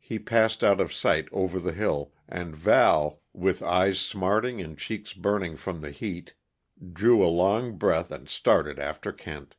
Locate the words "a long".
7.24-7.76